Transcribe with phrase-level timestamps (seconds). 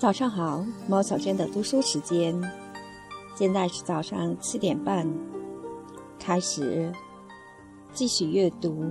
[0.00, 2.34] 早上好，猫小娟的读书时间，
[3.36, 5.06] 现在是早上七点半，
[6.18, 6.90] 开始
[7.92, 8.82] 继续阅读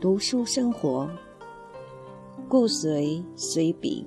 [0.00, 1.10] 读书生活，
[2.48, 4.06] 顾随随笔，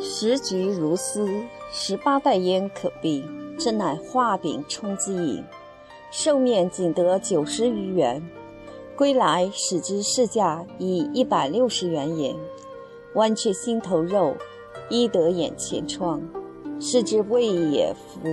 [0.00, 1.28] 时局如斯，
[1.72, 3.24] 十八袋烟可避，
[3.58, 5.42] 真乃画饼充饥矣。
[6.12, 8.22] 寿面仅得九十余元。
[8.98, 12.34] 归来使之市价以一百六十元也，
[13.14, 14.34] 剜却心头肉，
[14.90, 16.20] 医得眼前疮，
[16.80, 18.28] 是之谓也夫。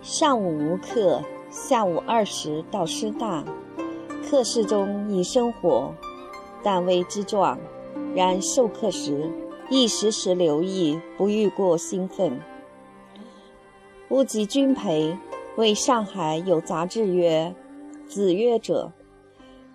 [0.00, 3.44] 上午无课，下午二时到师大，
[4.28, 5.94] 课室中已生火，
[6.64, 7.56] 但为之状，
[8.12, 9.30] 然授课时
[9.70, 12.40] 亦时时留意，不欲过兴奋。
[14.08, 15.16] 乌及君培
[15.54, 17.54] 为上海有杂志曰。
[18.12, 18.92] 子曰者，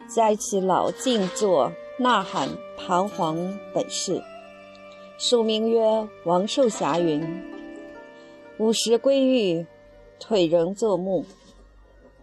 [0.05, 4.21] 在其老静坐，呐喊彷徨本事。
[5.17, 7.43] 署名曰王寿霞云：
[8.59, 9.65] 午时归寓，
[10.19, 11.25] 腿仍作木，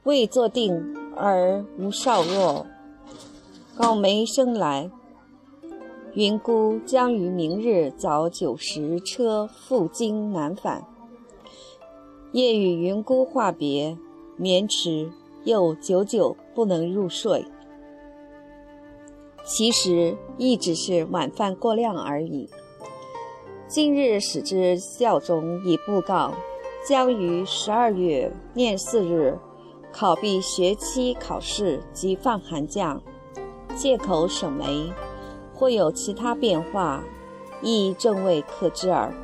[0.04, 2.64] 未坐定而无少弱。
[3.76, 4.88] 告梅生来，
[6.12, 10.84] 云姑将于明日早九时车赴京南返。
[12.30, 13.98] 夜与云姑话别，
[14.36, 15.10] 眠迟。
[15.44, 17.44] 又久久不能入睡，
[19.44, 22.48] 其实亦只是晚饭过量而已。
[23.68, 26.32] 今日使之校中已布告，
[26.88, 29.38] 将于十二月廿四日
[29.92, 33.00] 考毕学期考试及放寒假，
[33.74, 34.90] 借口省媒，
[35.54, 37.04] 或有其他变化，
[37.60, 39.14] 亦正未可知耳。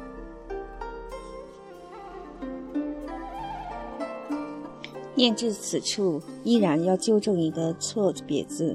[5.20, 8.74] 念至此处，依然要纠正一个错别字。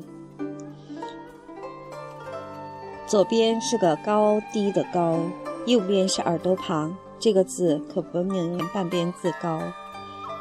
[3.07, 5.17] 左边是个高低的高，
[5.65, 9.59] 右边是耳朵旁，这个字可不能念半边字高，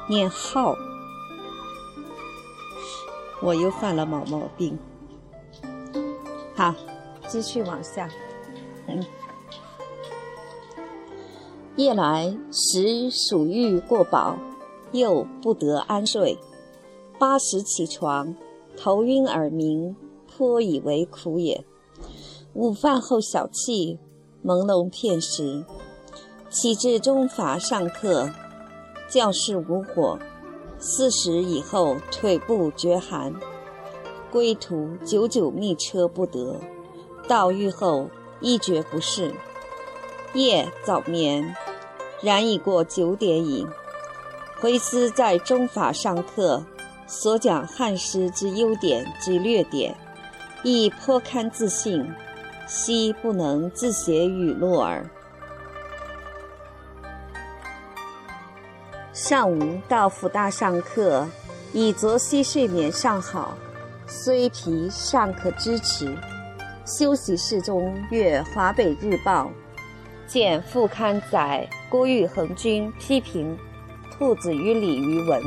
[0.06, 0.74] 念号。
[3.40, 4.78] 我又犯了毛毛病。
[6.54, 6.74] 好，
[7.26, 8.10] 继续往下。
[8.88, 9.02] 嗯，
[11.76, 14.36] 夜来时属欲过饱。
[14.94, 16.38] 又不得安睡，
[17.18, 18.36] 八时起床，
[18.76, 19.96] 头晕耳鸣，
[20.28, 21.64] 颇以为苦也。
[22.52, 23.98] 午饭后小憩，
[24.44, 25.64] 朦胧片时，
[26.48, 28.30] 起至中法上课，
[29.08, 30.16] 教室无火。
[30.78, 33.34] 四时以后，腿部觉寒，
[34.30, 36.60] 归途久久觅车不得，
[37.26, 38.08] 到寓后
[38.40, 39.34] 一觉不适。
[40.34, 41.56] 夜早眠，
[42.22, 43.66] 然已过九点矣。
[44.64, 46.64] 回思在中法上课，
[47.06, 49.94] 所讲汉诗之优点及略点，
[50.62, 52.10] 亦颇堪自信，
[52.66, 55.04] 惜不能自写语录耳。
[59.12, 61.28] 上午到辅大上课，
[61.74, 63.58] 以昨夕睡眠尚好，
[64.06, 66.16] 虽疲尚可支持。
[66.86, 69.44] 休息室中阅《华北日报》，
[70.26, 73.54] 见副刊载郭玉恒君批评。
[74.16, 75.42] 兔子与鲤鱼文，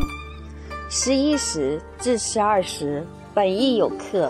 [0.89, 4.29] 十一时至十二时本亦有课，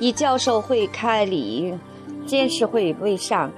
[0.00, 1.74] 以教授会开礼，
[2.26, 3.52] 监事会未上。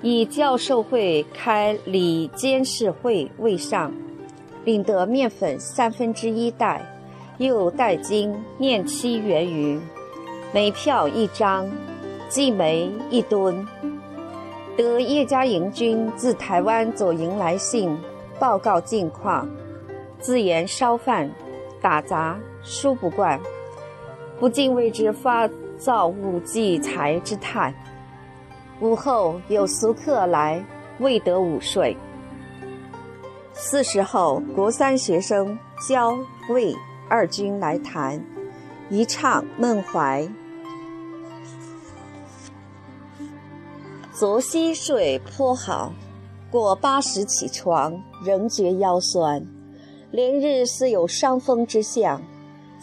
[0.00, 3.92] 以教授会开礼，监事会未上，
[4.64, 6.80] 领得面粉三分之一袋，
[7.38, 9.78] 又带金面七元余，
[10.54, 11.68] 煤票一张，
[12.28, 13.66] 计煤一吨。
[14.80, 17.94] 得叶家营军自台湾左营来信，
[18.38, 19.46] 报告近况，
[20.18, 21.30] 自言烧饭、
[21.82, 23.38] 打杂殊不惯，
[24.38, 25.46] 不禁为之发
[25.76, 27.74] 造物祭财之叹。
[28.80, 30.64] 午后有俗客来，
[30.98, 31.94] 未得午睡。
[33.52, 36.16] 四时后，国三学生焦、
[36.48, 36.74] 魏
[37.06, 38.18] 二军来谈，
[38.88, 40.26] 一唱孟怀。
[44.20, 45.94] 昨夕睡颇好，
[46.50, 49.42] 过八时起床，仍觉腰酸，
[50.10, 52.20] 连日似有伤风之象。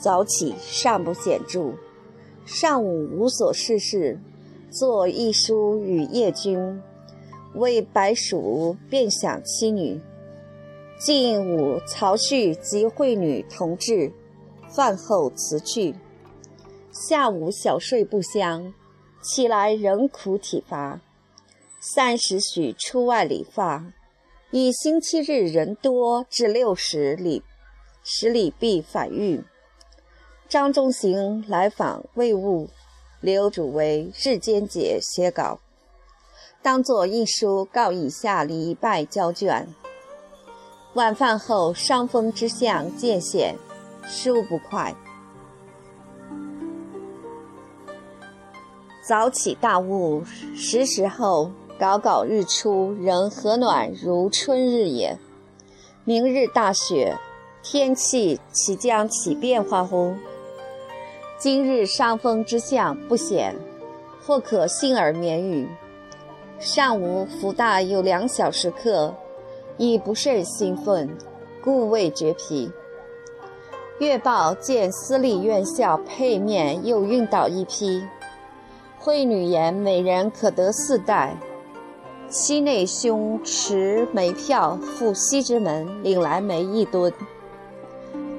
[0.02, 1.74] 早起尚不显著，
[2.44, 4.20] 上午无所事事，
[4.72, 6.82] 作一书与叶君，
[7.54, 10.02] 为白鼠便想妻女。
[11.00, 14.12] 近午曹旭及惠女同至，
[14.68, 15.94] 饭后辞去。
[16.92, 18.74] 下午小睡不香，
[19.22, 21.00] 起来仍苦体乏。
[21.90, 23.94] 三时许出外理发，
[24.52, 27.42] 以星期日人多，至六时里
[28.04, 29.46] 十里必返寓。
[30.50, 32.68] 张中行来访未悟，
[33.22, 35.62] 刘主为日间节写稿，
[36.62, 39.66] 当作一书告以下礼拜交卷。
[40.96, 43.56] 晚饭后，伤风之象渐显，
[44.06, 44.94] 书不快。
[49.08, 50.22] 早起大雾，
[50.54, 55.18] 十时后，杲杲日出，仍和暖如春日也。
[56.04, 57.18] 明日大雪，
[57.62, 60.14] 天气岂将起变化乎？
[61.38, 63.56] 今日伤风之象不显，
[64.26, 65.68] 或可幸而免雨。
[66.60, 69.14] 上午福大有两小时课。
[69.80, 71.08] 已不甚兴奋，
[71.64, 72.72] 故未决皮。
[74.00, 78.04] 月报见私立院校配面又运到一批，
[78.98, 81.38] 惠女言每人可得四袋。
[82.30, 87.14] 期内兄持煤票赴西直门领来煤一吨，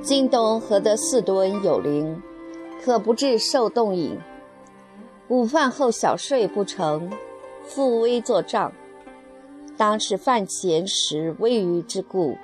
[0.03, 2.23] 京东何得四吨有零，
[2.85, 4.19] 可不致受冻饮。
[5.29, 7.11] 午饭后小睡不成，
[7.65, 8.71] 复微作账。
[9.79, 12.37] 当是饭前时微余之故。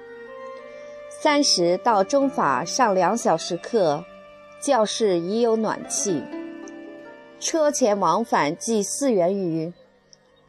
[1.11, 4.03] 三时到中法上两小时课，
[4.63, 6.23] 教室已有暖气。
[7.39, 9.71] 车钱往返计四元余。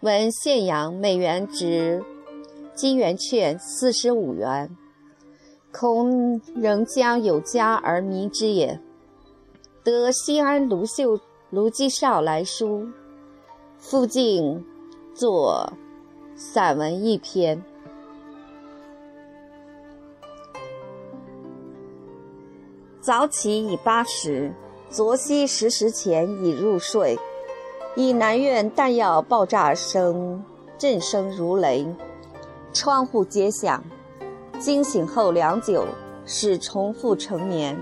[0.05, 2.05] 闻县阳每元值
[2.75, 4.69] 金元券四十五元，
[5.71, 8.79] 恐仍将有加而迷之也。
[9.83, 11.19] 得西安卢秀、
[11.49, 12.87] 卢继绍来书，
[13.79, 14.63] 附近
[15.15, 15.73] 作。
[16.35, 17.63] 散文一篇。
[23.01, 24.53] 早起已八时，
[24.87, 27.17] 昨夕十时前已入睡。
[27.97, 30.43] 以南院弹药爆炸声
[30.77, 31.87] 震声如雷，
[32.73, 33.81] 窗户皆响。
[34.59, 35.87] 惊醒后良久，
[36.25, 37.77] 始重复成眠。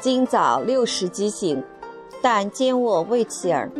[0.00, 1.62] 今早六时即醒，
[2.22, 3.70] 但肩卧未起耳。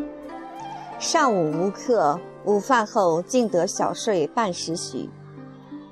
[0.98, 2.20] 上午无课。
[2.44, 5.10] 午饭后竟得小睡半时许，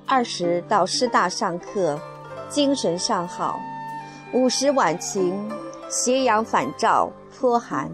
[0.07, 2.01] 二时到师大上课，
[2.49, 3.61] 精神尚好。
[4.33, 5.51] 午时晚晴，
[5.91, 7.91] 斜阳反照，颇寒。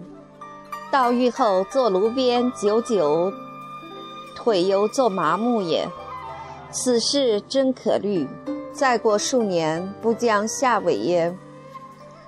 [0.93, 3.33] 到狱后坐炉边，久久
[4.35, 5.89] 腿犹坐麻木也。
[6.69, 8.29] 此事真可虑。
[8.71, 11.35] 再过数年，不将下尾焉？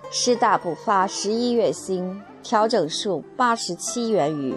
[0.10, 4.56] 师大补发十一月薪，调整数八十七元余。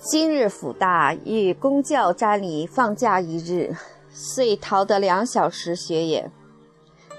[0.00, 3.76] 今日辅大与公教占里放假一日，
[4.10, 6.28] 遂逃得两小时学也。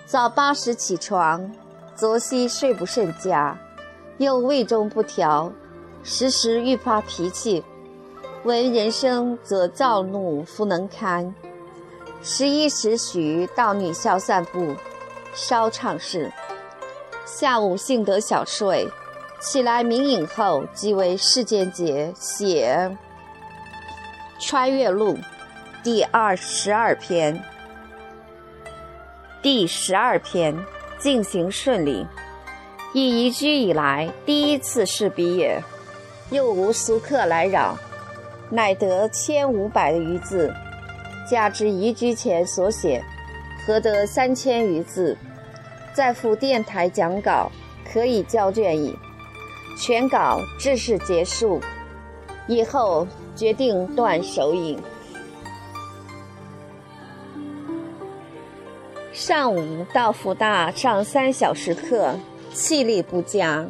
[0.06, 1.50] 早八时起床，
[1.96, 3.56] 昨夕睡不甚佳，
[4.18, 5.52] 又胃中不调，
[6.04, 7.64] 时时欲发脾气。
[8.44, 11.34] 闻人声则躁怒，弗能堪。
[12.24, 14.76] 十一时许到女校散步，
[15.36, 16.32] 稍畅事。
[17.26, 18.88] 下午幸得小睡。
[19.40, 22.90] 起来明影后，即为世间节写
[24.44, 25.14] 《穿越录》
[25.84, 27.44] 第二十二篇。
[29.42, 30.58] 第十二篇
[31.04, 32.08] 进行顺利，
[32.94, 35.62] 已移居以来第一次试笔也，
[36.32, 37.78] 又无俗客来扰，
[38.50, 40.50] 乃得千五百余字，
[41.30, 43.04] 加之移居前所写，
[43.68, 45.18] 合得三千余字，
[45.94, 47.52] 再赴电台讲稿，
[47.92, 48.98] 可以交卷矣。
[49.78, 51.60] 全稿至是结束，
[52.48, 53.06] 以后
[53.36, 54.80] 决定断手影。
[59.14, 62.16] 上午到福大上三小时课，
[62.52, 63.64] 气力不佳，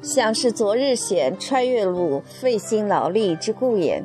[0.00, 4.02] 想是昨日写穿越路费心劳力之故也。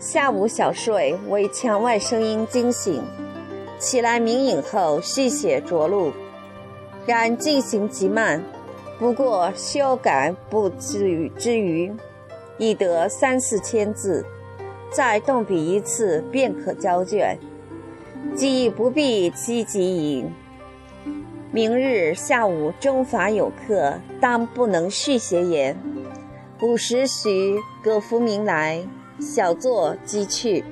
[0.00, 3.00] 下午小睡，为墙外声音惊醒，
[3.78, 6.10] 起来明影后续写着录，
[7.06, 8.42] 然进行极慢。
[8.98, 11.94] 不过修改不至于之余，
[12.58, 14.26] 已得三四千字，
[14.90, 17.38] 再动笔一次便可交卷，
[18.36, 20.24] 既不必积极矣。
[21.52, 25.76] 明日下午中法有课，当不能续写也。
[26.60, 28.86] 五时许葛福明来，
[29.20, 30.64] 小坐即去。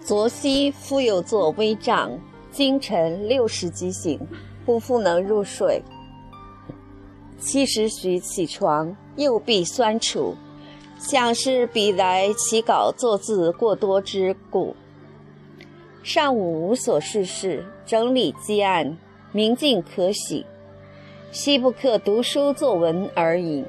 [0.00, 2.18] 昨夕复有作微帐，
[2.50, 4.18] 今晨六时即醒。
[4.64, 5.80] 不复能入睡，
[7.38, 10.34] 七时许起床，右臂酸楚，
[10.98, 14.74] 想是笔来起稿作字过多之故。
[16.06, 18.96] 上午无所事事，整理积案，
[19.32, 20.46] 明镜可喜，
[21.32, 23.64] 夕不可读书作文而已。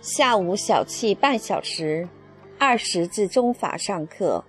[0.00, 2.08] 下午小憩半小时，
[2.58, 4.44] 二十至中法上课，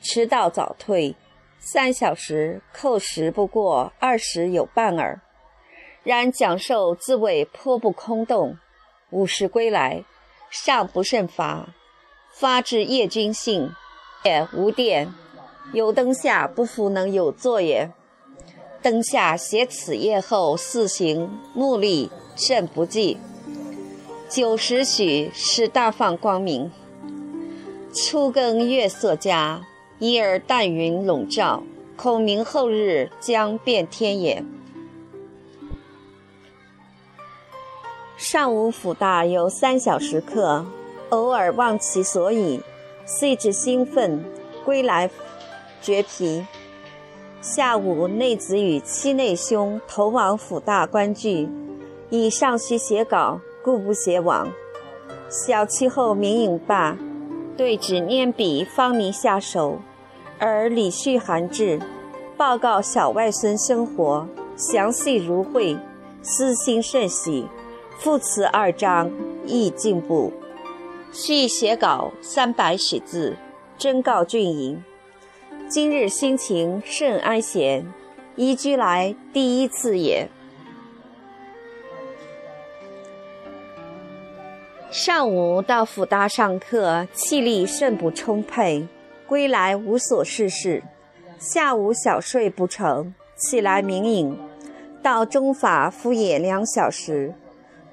[0.00, 1.14] 迟到早退，
[1.58, 5.20] 三小时扣时不过二十有半耳。
[6.02, 8.56] 然讲授自谓颇不空洞。
[9.10, 10.02] 午时归来，
[10.48, 11.68] 尚不甚乏，
[12.32, 13.70] 发至夜君信，
[14.24, 15.12] 也无电，
[15.72, 17.90] 有灯下不复能有坐也。
[18.82, 23.18] 灯下写此夜后四行目力甚不济。
[24.28, 26.70] 九时许，使大放光明。
[27.92, 29.62] 初更月色佳，
[29.98, 31.62] 一而淡云笼罩，
[31.96, 34.44] 恐明后日将变天也。
[38.16, 40.66] 上午辅大有三小时课，
[41.10, 42.60] 偶尔忘其所以，
[43.04, 44.24] 遂至兴奋，
[44.64, 45.08] 归来
[45.80, 46.44] 绝皮。
[47.40, 51.48] 下午内子与妻内兄投往府大观剧，
[52.10, 53.40] 以上需写稿。
[53.62, 54.52] 故不写往。
[55.28, 56.96] 小气后明影罢，
[57.56, 59.80] 对纸念笔方迷下手。
[60.38, 61.80] 而李旭函至，
[62.36, 65.76] 报告小外孙生活详细如绘，
[66.22, 67.48] 私心甚喜。
[67.98, 69.10] 赋词二章
[69.44, 70.32] 亦进步。
[71.10, 73.36] 续写稿三百许字，
[73.76, 74.84] 真告俊莹。
[75.68, 77.84] 今日心情甚安闲，
[78.36, 80.28] 移居来第一次也。
[84.92, 88.86] 上午到辅大上课，气力甚不充沛，
[89.26, 90.84] 归来无所事事。
[91.40, 94.38] 下午小睡不成，起来明饮，
[95.02, 97.34] 到中法敷衍两小时。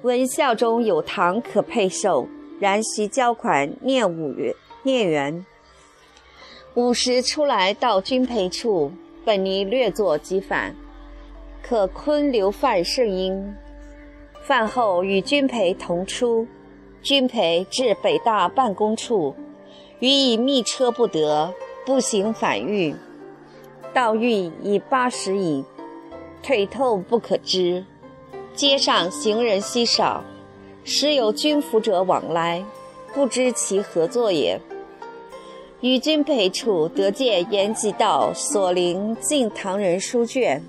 [0.02, 2.28] 闻校中有堂可配授，
[2.60, 4.54] 然需交款念五元。
[4.84, 5.44] 念元。
[6.74, 8.90] 午时出来到军培处，
[9.24, 10.74] 本尼略作即返。
[11.62, 13.54] 可昆留饭甚殷。
[14.42, 16.48] 饭后与军培同出。
[17.00, 19.36] 君培至北大办公处，
[20.00, 21.54] 予以密车不得，
[21.86, 22.96] 步行返豫。
[23.92, 25.64] 到豫已八时矣，
[26.42, 27.84] 腿痛不可支。
[28.54, 30.24] 街上行人稀少，
[30.82, 32.64] 时有军服者往来，
[33.12, 34.58] 不知其何作也。
[35.84, 40.62] 与君培处得见延吉道所临晋唐人书卷，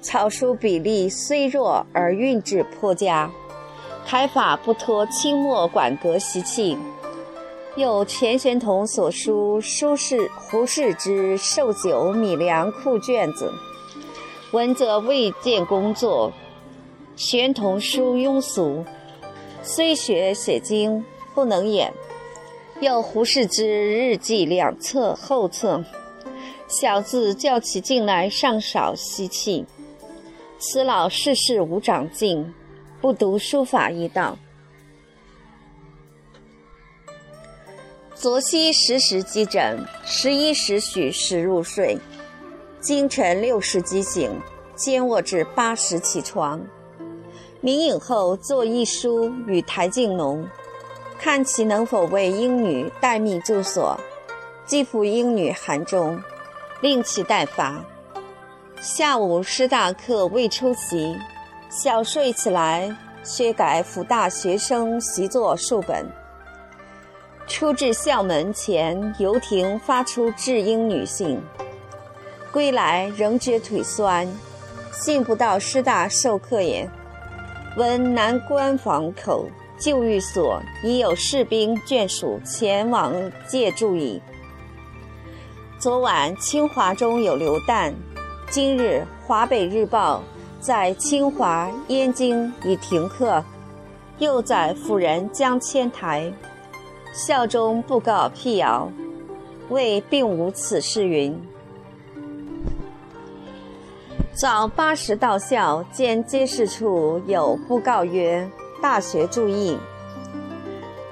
[0.00, 3.28] 草书笔力虽弱，而韵致颇佳。
[4.06, 6.78] 开法不脱清末馆阁习气，
[7.74, 13.52] 有钱玄同所书书士胡适之寿酒米粮库卷子，
[14.52, 16.32] 闻则未见工作。
[17.16, 18.84] 玄同书庸俗，
[19.64, 21.92] 虽学写经不能演。
[22.80, 25.84] 又胡适之日记两册后册，
[26.68, 29.64] 小字叫其近来尚少吸气。
[30.58, 32.54] 此老世事无长进。
[32.98, 34.36] 不读书法一道。
[38.14, 41.98] 昨夕十时击枕，十一时许时入睡。
[42.80, 44.30] 今晨六时即醒，
[44.74, 46.60] 兼卧至八时起床。
[47.60, 50.48] 明影后作一书与台静农，
[51.18, 53.98] 看其能否为英女待命住所。
[54.64, 56.20] 寄付英女函中，
[56.80, 57.84] 令其代发。
[58.80, 61.16] 下午师大课未出席。
[61.68, 66.06] 小睡起来，薛改辅大学生习作数本。
[67.46, 71.40] 出至校门前，游亭发出致英女信。
[72.52, 74.26] 归来仍觉腿酸，
[74.92, 76.88] 信不到师大授课也。
[77.76, 79.46] 闻南关房口
[79.78, 83.12] 旧寓所已有士兵眷属前往
[83.46, 84.20] 借住矣。
[85.78, 87.94] 昨晚清华中有流弹，
[88.50, 90.22] 今日华北日报。
[90.58, 93.44] 在清华、燕京已停课，
[94.18, 96.32] 又在辅仁将迁台，
[97.12, 98.90] 校中布告辟谣，
[99.68, 101.40] 谓并无此事云。
[104.32, 109.76] 早八时到校，见街市处有布告曰：“大学注意。”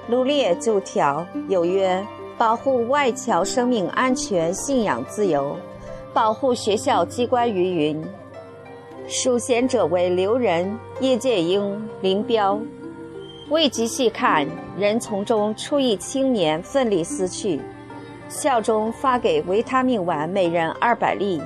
[0.07, 2.05] 卢列就条有曰
[2.37, 5.55] ：“保护外侨生命安全、信仰自由，
[6.13, 8.03] 保护学校机关于云。”
[9.07, 12.59] 属贤者为刘仁、叶剑英、林彪，
[13.49, 17.61] 未及细看，人从中出一青年奋力撕去。
[18.27, 21.39] 校中发给维他命丸每人二百粒。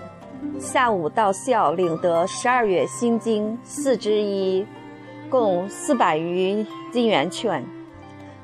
[0.58, 4.66] 下午到校领得十二月新经四之一，
[5.30, 7.66] 共四百余金元券。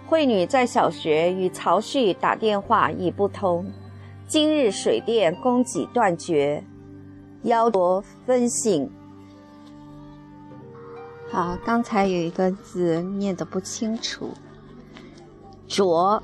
[0.08, 3.66] 惠女在小学与曹旭打电话已不通，
[4.28, 6.64] 今日水电供给断绝，
[7.44, 8.90] 邀夺分信。
[11.32, 14.30] 好，刚才有一个字念得不清楚。
[15.68, 16.22] 啄，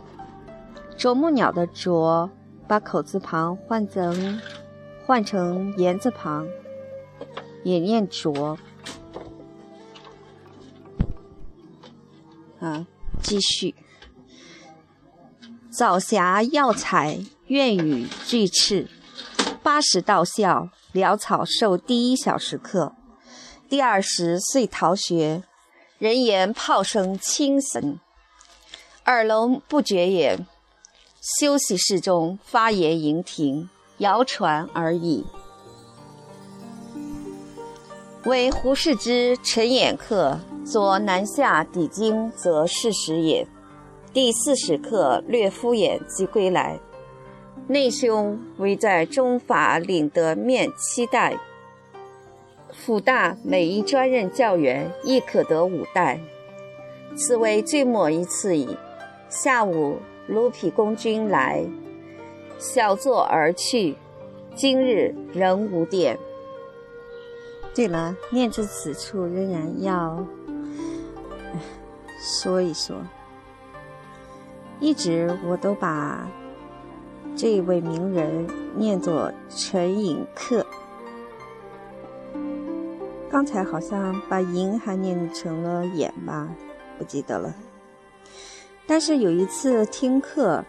[0.96, 2.30] 啄木鸟的啄，
[2.68, 4.39] 把口字旁换成
[5.08, 6.48] 换成言字旁，
[7.63, 8.56] 也念啄。
[12.62, 12.86] 啊，
[13.22, 13.75] 继续。
[15.70, 18.88] 早霞耀彩，愿与俱赤。
[19.63, 22.94] 八十到校，潦草授第一小时课。
[23.68, 25.44] 第二时遂逃学，
[25.98, 28.00] 人言炮声清神，
[29.06, 30.38] 耳聋不觉也。
[31.39, 35.25] 休息室中发言盈庭，谣传而已。
[38.25, 40.39] 为胡适之陈演客。
[40.63, 43.46] 左南下抵京，则事实也。
[44.13, 46.80] 第四十课略敷衍即归来。
[47.68, 51.38] 内兄唯在中法领得面七代，
[52.72, 56.20] 府大每一专任教员亦可得五代，
[57.15, 58.77] 此为最末一次矣。
[59.30, 61.65] 下午卢匹公君来，
[62.60, 63.96] 小坐而去，
[64.56, 66.18] 今日仍无电。
[67.74, 70.25] 对了，念至此处，仍然要。
[72.23, 73.01] 说一说，
[74.79, 76.29] 一直我都把
[77.35, 80.63] 这位名人念作陈寅恪。
[83.27, 86.47] 刚才好像把“寅”还念成了“眼”吧，
[86.99, 87.55] 不记得了。
[88.85, 90.63] 但是有一次听课，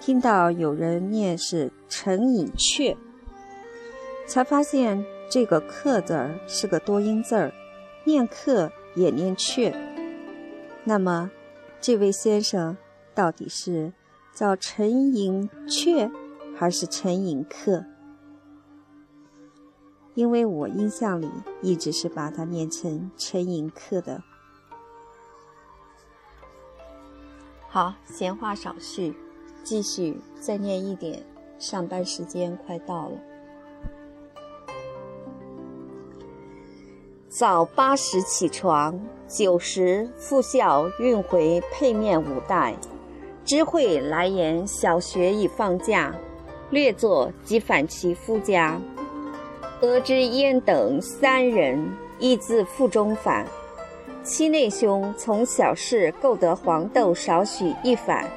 [0.00, 2.96] 听到有人念是陈寅恪，
[4.26, 7.52] 才发现这个“恪”字儿是个多音字儿，
[8.04, 9.72] 念“恪”也念“阙”。
[10.84, 11.30] 那么，
[11.80, 12.76] 这位先生
[13.14, 13.92] 到底是
[14.34, 16.10] 叫陈寅恪
[16.56, 17.84] 还是陈寅恪？
[20.14, 21.30] 因为我印象里
[21.62, 24.22] 一直是把它念成陈寅恪的。
[27.68, 29.14] 好，闲话少叙，
[29.64, 31.24] 继续再念一点。
[31.58, 33.18] 上班时间快到了。
[37.28, 39.00] 早八时起床，
[39.34, 42.74] 九时复校运回配面五袋。
[43.46, 46.14] 知会来言小学已放假，
[46.68, 48.78] 略作即返其夫家。
[49.80, 51.82] 得知燕等三人
[52.18, 53.46] 亦自腹中返，
[54.22, 58.28] 七内兄从小事购得黄豆少许一返，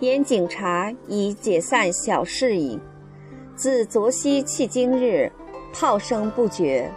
[0.00, 2.80] 言警察已解散小事矣。
[3.54, 5.30] 自昨夕迄今日，
[5.72, 6.90] 炮声不绝。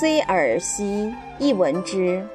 [0.00, 2.26] 虽耳息，亦闻之。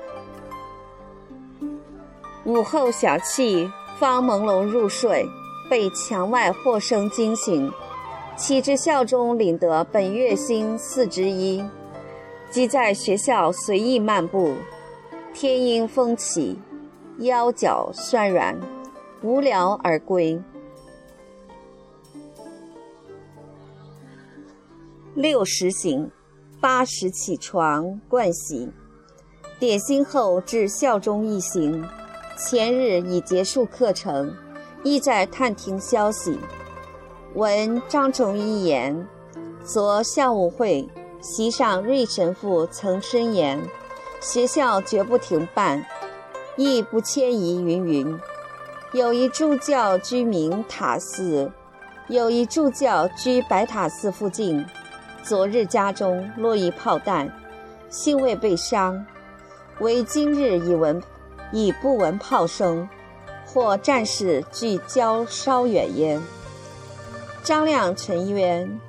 [2.46, 5.28] 午后小憩，方朦胧入睡，
[5.70, 7.72] 被墙外或声惊醒，
[8.36, 11.64] 起至校中领得本月薪四之一，
[12.50, 14.56] 即在学校随意漫步。
[15.34, 16.58] 天阴风起，
[17.20, 18.60] 腰脚酸软，
[19.22, 20.42] 无聊而归。
[25.14, 26.10] 六时醒。
[26.62, 28.70] 八时起床，盥洗，
[29.62, 31.88] 点心后至校中一行。
[32.40, 34.34] 前日已结束课程，
[34.82, 36.40] 意在探听消息。
[37.34, 39.06] 闻张仲一言，
[39.66, 40.88] 昨校务会
[41.20, 43.60] 席上，瑞神父曾申言，
[44.22, 45.86] 学校绝不停办，
[46.56, 47.62] 亦不迁移。
[47.62, 48.20] 云云。
[48.94, 51.52] 有一助教居明塔寺，
[52.08, 54.66] 有一助教居白塔寺附近。
[55.24, 57.30] 昨日家中落一炮弹，
[57.90, 59.06] 幸未被伤。
[59.82, 61.02] 唯今日已闻，
[61.52, 62.88] 已不闻炮声，
[63.46, 66.22] 或战士俱交稍远焉。
[67.44, 68.80] 张亮陈渊，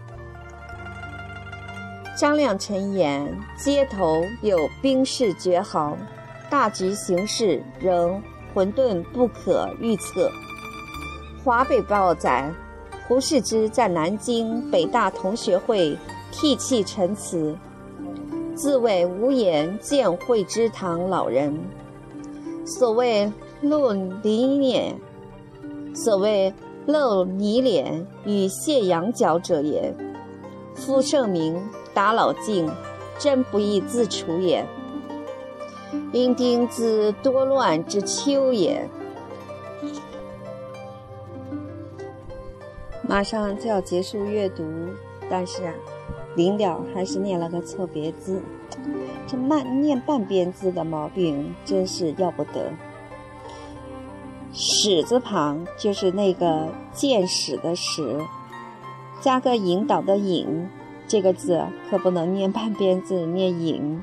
[2.17, 5.97] 张亮陈言，街头有兵士绝壕，
[6.51, 10.31] 大局形势仍混沌不可预测。
[11.45, 12.53] 华北报载，
[13.09, 15.97] 胡适之在南京北大同学会。
[16.33, 17.57] 涕泣陈词，
[18.55, 21.53] 自谓无颜见会之堂老人。
[22.71, 23.31] 所谓
[23.63, 24.97] 露泥脸，
[25.93, 26.55] 所谓
[26.87, 29.93] 露泥脸与卸羊角者也。
[30.77, 31.61] 夫圣明
[31.93, 32.71] 达老境，
[33.19, 34.65] 真不易自处也。
[36.13, 38.89] 因丁自多乱之秋也。
[43.03, 44.63] 马上就要结束阅读，
[45.29, 45.75] 但是。
[46.37, 48.41] 临了还是念了个错别字，
[49.27, 52.73] 这慢念半边字的毛病真是要不得。
[54.53, 58.21] 史字旁就是那个见史的史，
[59.21, 60.69] 加个引导的引，
[61.07, 64.03] 这个字可不能念半边字念引，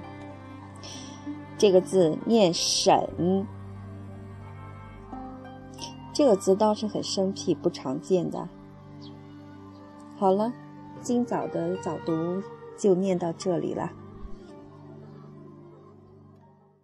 [1.58, 3.46] 这个字念审。
[6.14, 8.48] 这个字倒是很生僻，不常见的。
[10.18, 10.52] 好了，
[11.02, 12.42] 今早的早读
[12.76, 13.92] 就念到这里了。